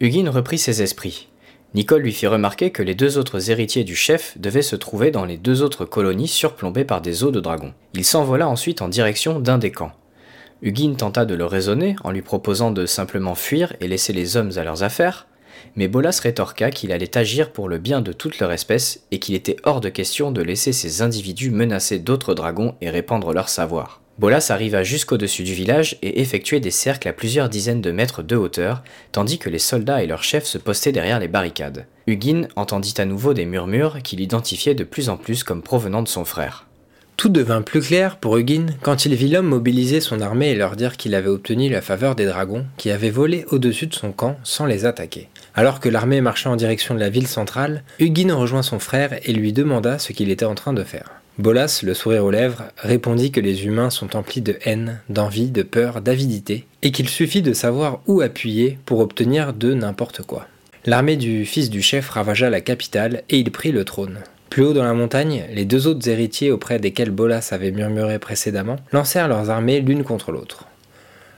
Hugin 0.01 0.31
reprit 0.31 0.57
ses 0.57 0.81
esprits. 0.81 1.29
Nicole 1.75 2.01
lui 2.01 2.13
fit 2.13 2.27
remarquer 2.27 2.71
que 2.71 2.83
les 2.83 2.95
deux 2.95 3.19
autres 3.19 3.51
héritiers 3.51 3.85
du 3.85 3.95
chef 3.95 4.39
devaient 4.39 4.63
se 4.63 4.75
trouver 4.75 5.11
dans 5.11 5.27
les 5.27 5.37
deux 5.37 5.61
autres 5.61 5.85
colonies 5.85 6.29
surplombées 6.29 6.87
par 6.87 7.03
des 7.03 7.25
eaux 7.25 7.31
de 7.31 7.41
dragon. 7.41 7.75
Il 7.93 8.07
s'envola 8.07 8.49
ensuite 8.49 8.81
en 8.81 8.89
direction 8.89 9.39
d'un 9.39 9.59
des 9.59 9.71
camps. 9.71 9.93
Hugin 10.63 10.95
tenta 10.97 11.27
de 11.27 11.35
le 11.35 11.45
raisonner 11.45 11.95
en 12.05 12.11
lui 12.11 12.23
proposant 12.23 12.71
de 12.71 12.87
simplement 12.87 13.35
fuir 13.35 13.75
et 13.81 13.87
laisser 13.87 14.15
les 14.15 14.39
hommes 14.39 14.53
à 14.57 14.65
leurs 14.65 14.83
affaires, 14.83 15.28
mais 15.77 15.89
Bolas 15.89 16.21
rétorqua 16.23 16.71
qu'il 16.71 16.93
allait 16.93 17.17
agir 17.17 17.53
pour 17.53 17.69
le 17.69 17.79
bien 17.79 18.01
de 18.01 18.13
toute 18.13 18.39
leur 18.39 18.53
espèce 18.53 19.03
et 19.11 19.19
qu'il 19.19 19.35
était 19.35 19.57
hors 19.65 19.81
de 19.81 19.89
question 19.89 20.31
de 20.31 20.43
laisser 20.43 20.73
ces 20.73 21.03
individus 21.03 21.51
menacer 21.51 21.99
d'autres 21.99 22.35
dragons 22.35 22.75
et 22.81 22.91
répandre 22.91 23.33
leur 23.33 23.49
savoir. 23.49 24.01
Bolas 24.19 24.49
arriva 24.51 24.83
jusqu'au-dessus 24.83 25.45
du 25.45 25.55
village 25.55 25.97
et 26.03 26.21
effectuait 26.21 26.59
des 26.59 26.73
cercles 26.73 27.07
à 27.07 27.13
plusieurs 27.13 27.49
dizaines 27.49 27.81
de 27.81 27.93
mètres 27.93 28.25
de 28.25 28.35
hauteur, 28.35 28.83
tandis 29.13 29.39
que 29.39 29.49
les 29.49 29.61
soldats 29.61 30.03
et 30.03 30.09
leurs 30.09 30.25
chefs 30.25 30.45
se 30.45 30.59
postaient 30.59 30.91
derrière 30.91 31.21
les 31.21 31.29
barricades. 31.29 31.87
Hugin 32.09 32.49
entendit 32.57 32.95
à 32.99 33.05
nouveau 33.05 33.33
des 33.33 33.45
murmures 33.45 34.03
qu'il 34.03 34.21
identifiait 34.21 34.75
de 34.75 34.83
plus 34.83 35.09
en 35.09 35.17
plus 35.17 35.45
comme 35.45 35.63
provenant 35.63 36.03
de 36.03 36.09
son 36.09 36.25
frère. 36.25 36.68
Tout 37.19 37.31
devint 37.31 37.63
plus 37.63 37.81
clair 37.81 38.17
pour 38.17 38.39
Hugin 38.39 38.67
quand 38.81 39.05
il 39.05 39.13
vit 39.17 39.29
l'homme 39.29 39.49
mobiliser 39.49 40.01
son 40.01 40.21
armée 40.21 40.51
et 40.51 40.55
leur 40.55 40.77
dire 40.77 40.97
qu'il 40.97 41.17
avait 41.17 41.27
obtenu 41.27 41.69
la 41.69 41.83
faveur 41.83 42.15
des 42.15 42.27
dragons 42.27 42.65
qui 42.77 42.93
avaient 42.93 43.11
volé 43.11 43.45
au-dessus 43.51 43.89
de 43.89 43.95
son 43.95 44.13
camp 44.13 44.39
sans 44.45 44.67
les 44.67 44.85
attaquer. 44.85 45.29
Alors 45.57 45.81
que 45.81 45.89
l'armée 45.89 46.21
marchait 46.21 46.49
en 46.49 46.55
direction 46.55 46.95
de 46.95 47.01
la 47.01 47.11
ville 47.11 47.27
centrale, 47.27 47.83
Hugin 47.99 48.33
rejoint 48.33 48.63
son 48.63 48.79
frère 48.79 49.19
et 49.25 49.33
lui 49.33 49.53
demanda 49.53 49.99
ce 49.99 50.13
qu'il 50.13 50.31
était 50.31 50.45
en 50.45 50.55
train 50.55 50.73
de 50.73 50.85
faire. 50.85 51.11
Bolas, 51.39 51.81
le 51.83 51.93
sourire 51.93 52.25
aux 52.25 52.31
lèvres, 52.31 52.63
répondit 52.77 53.33
que 53.33 53.41
les 53.41 53.67
humains 53.67 53.91
sont 53.91 54.15
emplis 54.15 54.41
de 54.41 54.57
haine, 54.65 55.01
d'envie, 55.09 55.51
de 55.51 55.65
peur, 55.65 56.01
d'avidité, 56.01 56.67
et 56.83 56.93
qu'il 56.93 57.09
suffit 57.09 57.43
de 57.43 57.53
savoir 57.53 58.01
où 58.07 58.21
appuyer 58.21 58.79
pour 58.87 59.01
obtenir 59.01 59.55
de 59.55 59.75
n'importe 59.75 60.23
quoi. 60.23 60.47
L'armée 60.87 61.17
du 61.17 61.45
fils 61.47 61.69
du 61.69 61.83
chef 61.83 62.11
ravagea 62.11 62.49
la 62.49 62.61
capitale 62.61 63.25
et 63.29 63.39
il 63.41 63.51
prit 63.51 63.73
le 63.73 63.85
trône. 63.85 64.21
Plus 64.51 64.65
haut 64.65 64.73
dans 64.73 64.85
la 64.85 64.95
montagne, 64.95 65.45
les 65.53 65.65
deux 65.65 65.87
autres 65.87 66.09
héritiers 66.09 66.51
auprès 66.51 66.79
desquels 66.79 67.11
Bolas 67.11 67.49
avait 67.53 67.71
murmuré 67.71 68.19
précédemment 68.19 68.77
lancèrent 68.93 69.29
leurs 69.29 69.51
armées 69.51 69.81
l'une 69.81 70.05
contre 70.05 70.33
l'autre. 70.33 70.67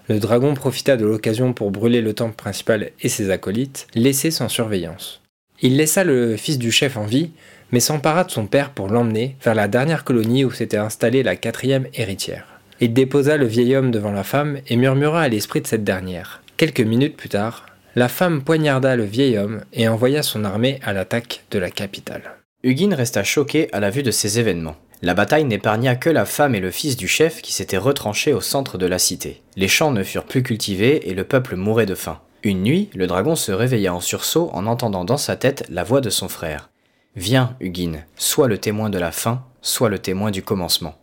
Le 0.08 0.18
dragon 0.18 0.54
profita 0.54 0.96
de 0.96 1.06
l'occasion 1.06 1.52
pour 1.52 1.70
brûler 1.70 2.00
le 2.00 2.14
temple 2.14 2.34
principal 2.34 2.90
et 3.00 3.08
ses 3.08 3.30
acolytes, 3.30 3.86
laissés 3.94 4.30
sans 4.30 4.48
surveillance. 4.48 5.20
Il 5.62 5.76
laissa 5.76 6.04
le 6.04 6.36
fils 6.36 6.58
du 6.58 6.72
chef 6.72 6.96
en 6.96 7.04
vie, 7.04 7.30
mais 7.70 7.80
s'empara 7.80 8.24
de 8.24 8.30
son 8.30 8.46
père 8.46 8.70
pour 8.70 8.88
l'emmener 8.88 9.36
vers 9.42 9.54
la 9.54 9.68
dernière 9.68 10.04
colonie 10.04 10.44
où 10.44 10.50
s'était 10.50 10.76
installée 10.76 11.22
la 11.22 11.36
quatrième 11.36 11.86
héritière. 11.94 12.46
Il 12.80 12.92
déposa 12.92 13.36
le 13.36 13.46
vieil 13.46 13.76
homme 13.76 13.90
devant 13.90 14.10
la 14.10 14.24
femme 14.24 14.58
et 14.66 14.76
murmura 14.76 15.22
à 15.22 15.28
l'esprit 15.28 15.60
de 15.60 15.66
cette 15.66 15.84
dernière. 15.84 16.42
Quelques 16.56 16.80
minutes 16.80 17.16
plus 17.16 17.28
tard, 17.28 17.66
la 17.94 18.08
femme 18.08 18.42
poignarda 18.42 18.96
le 18.96 19.04
vieil 19.04 19.36
homme 19.36 19.60
et 19.72 19.86
envoya 19.88 20.22
son 20.22 20.44
armée 20.44 20.80
à 20.82 20.92
l'attaque 20.92 21.44
de 21.50 21.58
la 21.58 21.70
capitale. 21.70 22.39
Hugin 22.62 22.92
resta 22.94 23.24
choqué 23.24 23.72
à 23.72 23.80
la 23.80 23.88
vue 23.88 24.02
de 24.02 24.10
ces 24.10 24.38
événements. 24.38 24.76
La 25.00 25.14
bataille 25.14 25.44
n'épargna 25.44 25.96
que 25.96 26.10
la 26.10 26.26
femme 26.26 26.54
et 26.54 26.60
le 26.60 26.70
fils 26.70 26.94
du 26.94 27.08
chef 27.08 27.40
qui 27.40 27.54
s'étaient 27.54 27.78
retranchés 27.78 28.34
au 28.34 28.42
centre 28.42 28.76
de 28.76 28.84
la 28.84 28.98
cité. 28.98 29.40
Les 29.56 29.66
champs 29.66 29.92
ne 29.92 30.02
furent 30.02 30.26
plus 30.26 30.42
cultivés 30.42 31.08
et 31.08 31.14
le 31.14 31.24
peuple 31.24 31.56
mourait 31.56 31.86
de 31.86 31.94
faim. 31.94 32.20
Une 32.42 32.62
nuit, 32.62 32.90
le 32.94 33.06
dragon 33.06 33.34
se 33.34 33.50
réveilla 33.50 33.94
en 33.94 34.00
sursaut 34.00 34.50
en 34.52 34.66
entendant 34.66 35.06
dans 35.06 35.16
sa 35.16 35.36
tête 35.36 35.64
la 35.70 35.84
voix 35.84 36.02
de 36.02 36.10
son 36.10 36.28
frère. 36.28 36.68
Viens, 37.16 37.56
Hugin, 37.60 38.04
sois 38.16 38.46
le 38.46 38.58
témoin 38.58 38.90
de 38.90 38.98
la 38.98 39.10
fin, 39.10 39.42
sois 39.62 39.88
le 39.88 39.98
témoin 39.98 40.30
du 40.30 40.42
commencement. 40.42 40.96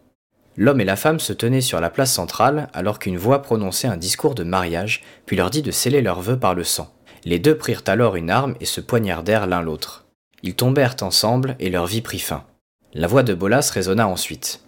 L'homme 0.58 0.82
et 0.82 0.86
la 0.86 0.96
femme 0.96 1.20
se 1.20 1.34
tenaient 1.34 1.62
sur 1.62 1.82
la 1.82 1.90
place 1.90 2.14
centrale 2.14 2.70
alors 2.74 3.00
qu'une 3.00 3.18
voix 3.18 3.42
prononçait 3.42 3.88
un 3.88 3.98
discours 3.98 4.36
de 4.36 4.44
mariage, 4.44 5.04
puis 5.26 5.36
leur 5.36 5.50
dit 5.50 5.64
de 5.64 5.72
sceller 5.72 6.04
leurs 6.04 6.22
vœux 6.22 6.38
par 6.38 6.54
le 6.54 6.64
sang. 6.64 6.94
Les 7.26 7.40
deux 7.40 7.58
prirent 7.58 7.84
alors 7.88 8.16
une 8.16 8.30
arme 8.30 8.54
et 8.62 8.66
se 8.66 8.80
poignardèrent 8.80 9.48
l'un 9.48 9.64
l'autre. 9.64 10.07
Ils 10.44 10.56
tombèrent 10.56 10.96
ensemble 11.01 11.56
et 11.60 11.70
leur 11.70 11.88
vie 11.88 12.01
prit 12.01 12.20
fin. 12.20 12.44
La 12.94 13.08
voix 13.08 13.24
de 13.24 13.34
Bolas 13.34 13.72
résonna 13.74 14.08
ensuite. 14.08 14.62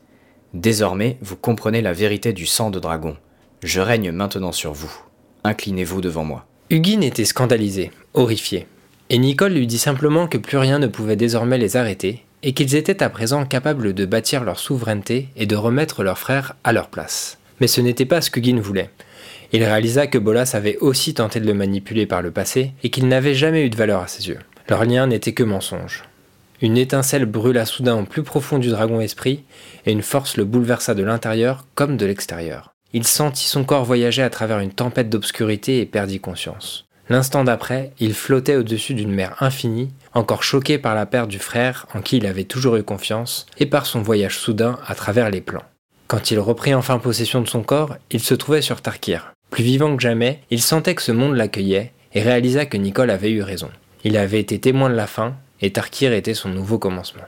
Désormais, 0.54 1.18
vous 1.22 1.36
comprenez 1.36 1.82
la 1.82 1.94
vérité 1.94 2.34
du 2.34 2.46
sang 2.46 2.72
de 2.72 2.80
dragon. 2.80 3.16
Je 3.64 3.80
règne 3.80 4.12
maintenant 4.12 4.52
sur 4.52 4.74
vous. 4.74 4.92
Inclinez-vous 5.44 6.02
devant 6.02 6.24
moi. 6.24 6.46
Hugin 6.70 7.02
était 7.02 7.26
scandalisé, 7.26 7.92
horrifié. 8.14 8.68
Et 9.10 9.18
Nicole 9.18 9.54
lui 9.54 9.68
dit 9.68 9.80
simplement 9.80 10.28
que 10.28 10.38
plus 10.38 10.58
rien 10.58 10.80
ne 10.80 10.88
pouvait 10.88 11.16
désormais 11.16 11.58
les 11.58 11.78
arrêter, 11.78 12.24
et 12.44 12.54
qu'ils 12.54 12.76
étaient 12.76 13.04
à 13.04 13.10
présent 13.10 13.46
capables 13.46 13.94
de 13.94 14.06
bâtir 14.06 14.44
leur 14.44 14.60
souveraineté 14.60 15.30
et 15.36 15.46
de 15.46 15.56
remettre 15.56 16.04
leurs 16.04 16.18
frères 16.18 16.56
à 16.64 16.74
leur 16.74 16.90
place. 16.90 17.38
Mais 17.60 17.68
ce 17.68 17.82
n'était 17.82 18.06
pas 18.06 18.22
ce 18.22 18.32
qu'Hugin 18.32 18.60
voulait. 18.60 18.90
Il 19.52 19.64
réalisa 19.64 20.08
que 20.08 20.18
Bolas 20.18 20.52
avait 20.54 20.78
aussi 20.78 21.14
tenté 21.14 21.40
de 21.40 21.48
le 21.48 21.54
manipuler 21.54 22.06
par 22.06 22.22
le 22.22 22.32
passé 22.32 22.74
et 22.84 22.90
qu'il 22.90 23.08
n'avait 23.08 23.34
jamais 23.34 23.66
eu 23.66 23.70
de 23.70 23.76
valeur 23.76 24.02
à 24.02 24.08
ses 24.08 24.28
yeux. 24.28 24.40
Leur 24.70 24.86
lien 24.86 25.08
n'était 25.08 25.34
que 25.34 25.42
mensonge. 25.42 26.04
Une 26.62 26.78
étincelle 26.78 27.26
brûla 27.26 27.66
soudain 27.66 27.96
au 27.96 28.04
plus 28.04 28.22
profond 28.22 28.60
du 28.60 28.70
dragon 28.70 29.02
esprit, 29.02 29.44
et 29.88 29.92
une 29.92 30.04
force 30.04 30.38
le 30.38 30.46
bouleversa 30.46 30.94
de 30.94 31.02
l'intérieur 31.02 31.66
comme 31.74 31.98
de 31.98 32.06
l'extérieur. 32.06 32.76
Il 32.94 33.08
sentit 33.08 33.48
son 33.48 33.64
corps 33.64 33.84
voyager 33.84 34.22
à 34.22 34.30
travers 34.30 34.60
une 34.60 34.72
tempête 34.72 35.10
d'obscurité 35.10 35.80
et 35.80 35.88
perdit 35.88 36.20
conscience. 36.20 36.86
L'instant 37.10 37.44
d'après, 37.44 37.94
il 38.00 38.14
flottait 38.14 38.58
au-dessus 38.58 38.94
d'une 38.94 39.12
mer 39.12 39.36
infinie, 39.40 39.90
encore 40.14 40.44
choqué 40.44 40.78
par 40.78 40.94
la 40.94 41.08
perte 41.08 41.30
du 41.30 41.40
frère 41.40 41.88
en 41.96 42.02
qui 42.02 42.18
il 42.18 42.28
avait 42.28 42.44
toujours 42.44 42.76
eu 42.76 42.84
confiance, 42.84 43.48
et 43.58 43.66
par 43.66 43.88
son 43.88 44.04
voyage 44.04 44.38
soudain 44.38 44.78
à 44.86 44.94
travers 44.94 45.32
les 45.32 45.42
plans. 45.42 45.64
Quand 46.06 46.30
il 46.30 46.38
reprit 46.38 46.76
enfin 46.76 47.00
possession 47.00 47.42
de 47.42 47.48
son 47.48 47.64
corps, 47.64 47.98
il 48.12 48.20
se 48.20 48.36
trouvait 48.36 48.62
sur 48.62 48.82
Tarkir. 48.82 49.34
Plus 49.50 49.64
vivant 49.64 49.96
que 49.96 50.04
jamais, 50.04 50.42
il 50.52 50.62
sentait 50.62 50.94
que 50.94 51.02
ce 51.02 51.12
monde 51.12 51.36
l'accueillait, 51.36 51.92
et 52.14 52.22
réalisa 52.22 52.68
que 52.68 52.78
Nicole 52.78 53.10
avait 53.10 53.32
eu 53.32 53.42
raison. 53.42 53.70
Il 54.04 54.18
avait 54.18 54.40
été 54.40 54.60
témoin 54.60 54.90
de 54.90 54.96
la 54.96 55.08
fin, 55.08 55.36
et 55.62 55.72
Tarkir 55.72 56.14
était 56.14 56.34
son 56.34 56.50
nouveau 56.50 56.80
commencement. 56.80 57.24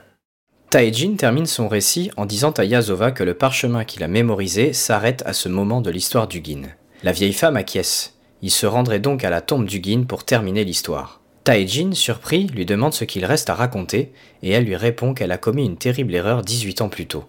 Taejin 0.70 1.16
termine 1.16 1.44
son 1.44 1.68
récit 1.68 2.10
en 2.16 2.24
disant 2.24 2.52
à 2.52 2.64
Yazova 2.64 3.10
que 3.10 3.22
le 3.22 3.34
parchemin 3.34 3.84
qu'il 3.84 4.02
a 4.02 4.08
mémorisé 4.08 4.72
s'arrête 4.72 5.22
à 5.26 5.34
ce 5.34 5.50
moment 5.50 5.82
de 5.82 5.90
l'histoire 5.90 6.28
du 6.28 6.40
Guin. 6.40 6.62
La 7.02 7.12
vieille 7.12 7.34
femme 7.34 7.56
acquiesce. 7.56 8.16
Il 8.40 8.50
se 8.50 8.64
rendrait 8.64 8.98
donc 8.98 9.22
à 9.22 9.28
la 9.28 9.42
tombe 9.42 9.66
du 9.66 9.80
Guin 9.80 10.04
pour 10.04 10.24
terminer 10.24 10.64
l'histoire. 10.64 11.20
Taejin, 11.44 11.92
surpris, 11.92 12.46
lui 12.46 12.64
demande 12.64 12.94
ce 12.94 13.04
qu'il 13.04 13.26
reste 13.26 13.50
à 13.50 13.54
raconter, 13.54 14.12
et 14.42 14.50
elle 14.50 14.64
lui 14.64 14.76
répond 14.76 15.12
qu'elle 15.12 15.32
a 15.32 15.38
commis 15.38 15.66
une 15.66 15.76
terrible 15.76 16.14
erreur 16.14 16.40
18 16.40 16.80
ans 16.80 16.88
plus 16.88 17.06
tôt. 17.06 17.24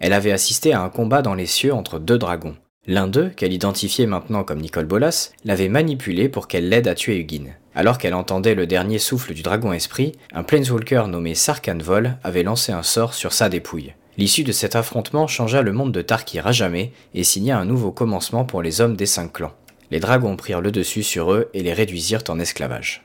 Elle 0.00 0.12
avait 0.12 0.32
assisté 0.32 0.72
à 0.72 0.82
un 0.82 0.88
combat 0.88 1.22
dans 1.22 1.34
les 1.34 1.46
cieux 1.46 1.72
entre 1.72 2.00
deux 2.00 2.18
dragons. 2.18 2.56
L'un 2.86 3.06
d'eux, 3.06 3.28
qu'elle 3.36 3.52
identifiait 3.52 4.06
maintenant 4.06 4.42
comme 4.42 4.60
Nicole 4.60 4.86
Bolas, 4.86 5.30
l'avait 5.44 5.68
manipulé 5.68 6.28
pour 6.28 6.48
qu'elle 6.48 6.68
l'aide 6.68 6.88
à 6.88 6.94
tuer 6.94 7.18
Hugin. 7.18 7.52
Alors 7.74 7.98
qu'elle 7.98 8.14
entendait 8.14 8.54
le 8.54 8.66
dernier 8.66 8.98
souffle 8.98 9.34
du 9.34 9.42
dragon 9.42 9.72
esprit, 9.72 10.12
un 10.32 10.42
planeswalker 10.42 11.04
nommé 11.06 11.34
Sarkhan 11.34 11.78
Vol 11.78 12.16
avait 12.24 12.42
lancé 12.42 12.72
un 12.72 12.82
sort 12.82 13.14
sur 13.14 13.32
sa 13.32 13.48
dépouille. 13.48 13.92
L'issue 14.16 14.44
de 14.44 14.52
cet 14.52 14.76
affrontement 14.76 15.26
changea 15.26 15.62
le 15.62 15.72
monde 15.72 15.92
de 15.92 16.02
Tarkir 16.02 16.46
à 16.46 16.52
jamais 16.52 16.92
et 17.14 17.22
signa 17.22 17.58
un 17.58 17.64
nouveau 17.64 17.92
commencement 17.92 18.44
pour 18.44 18.60
les 18.60 18.80
hommes 18.80 18.96
des 18.96 19.06
cinq 19.06 19.34
clans. 19.34 19.54
Les 19.90 20.00
dragons 20.00 20.36
prirent 20.36 20.60
le 20.60 20.72
dessus 20.72 21.02
sur 21.02 21.32
eux 21.32 21.48
et 21.54 21.62
les 21.62 21.72
réduisirent 21.72 22.24
en 22.28 22.40
esclavage. 22.40 23.04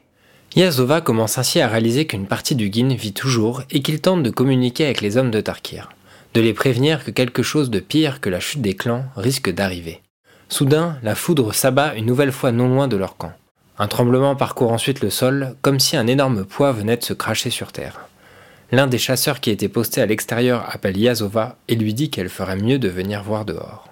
Yazova 0.56 1.02
commence 1.02 1.38
ainsi 1.38 1.60
à 1.60 1.68
réaliser 1.68 2.08
qu'une 2.08 2.28
partie 2.28 2.56
du 2.56 2.70
Guin 2.70 2.96
vit 2.96 3.14
toujours 3.14 3.64
et 3.70 3.82
qu'il 3.82 4.02
tente 4.02 4.24
de 4.24 4.30
communiquer 4.30 4.86
avec 4.86 5.02
les 5.02 5.18
hommes 5.18 5.32
de 5.32 5.42
Tarkir 5.42 5.90
de 6.36 6.42
les 6.42 6.54
prévenir 6.54 7.06
que 7.06 7.12
quelque 7.12 7.44
chose 7.44 7.70
de 7.70 7.80
pire 7.80 8.20
que 8.20 8.30
la 8.30 8.42
chute 8.42 8.62
des 8.62 8.76
clans 8.76 9.06
risque 9.16 9.50
d'arriver. 9.50 10.02
Soudain, 10.50 10.98
la 11.02 11.16
foudre 11.16 11.56
s'abat 11.56 11.96
une 11.96 12.06
nouvelle 12.06 12.34
fois 12.34 12.52
non 12.52 12.68
loin 12.68 12.90
de 12.90 12.98
leur 12.98 13.16
camp. 13.16 13.32
Un 13.80 13.88
tremblement 13.88 14.36
parcourt 14.36 14.74
ensuite 14.74 15.02
le 15.02 15.10
sol, 15.10 15.56
comme 15.62 15.80
si 15.80 15.96
un 15.96 16.08
énorme 16.08 16.44
poids 16.44 16.74
venait 16.74 16.98
de 16.98 17.04
se 17.04 17.14
cracher 17.14 17.50
sur 17.50 17.72
terre. 17.72 18.10
L'un 18.74 18.88
des 18.88 18.98
chasseurs 18.98 19.40
qui 19.40 19.50
était 19.50 19.70
posté 19.70 20.02
à 20.02 20.06
l'extérieur 20.06 20.66
appelle 20.70 20.98
Yazova 20.98 21.56
et 21.70 21.76
lui 21.76 21.94
dit 21.94 22.10
qu'elle 22.10 22.30
ferait 22.30 22.58
mieux 22.58 22.80
de 22.80 22.90
venir 22.90 23.24
voir 23.24 23.46
dehors. 23.46 23.88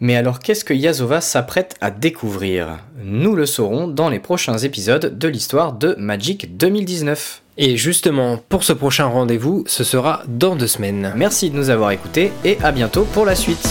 Mais 0.00 0.16
alors 0.16 0.40
qu'est-ce 0.40 0.64
que 0.64 0.74
Yazova 0.74 1.20
s'apprête 1.20 1.76
à 1.80 1.92
découvrir? 1.92 2.80
Nous 3.02 3.36
le 3.36 3.46
saurons 3.46 3.86
dans 3.86 4.08
les 4.08 4.18
prochains 4.18 4.58
épisodes 4.58 5.16
de 5.16 5.28
l'histoire 5.28 5.74
de 5.74 5.94
Magic 5.96 6.56
2019. 6.56 7.42
Et 7.58 7.76
justement, 7.76 8.38
pour 8.48 8.64
ce 8.64 8.72
prochain 8.72 9.06
rendez-vous, 9.06 9.64
ce 9.66 9.82
sera 9.82 10.22
dans 10.28 10.56
deux 10.56 10.66
semaines. 10.66 11.12
Merci 11.16 11.50
de 11.50 11.56
nous 11.56 11.70
avoir 11.70 11.90
écoutés 11.90 12.32
et 12.44 12.58
à 12.62 12.70
bientôt 12.70 13.04
pour 13.04 13.24
la 13.24 13.34
suite. 13.34 13.66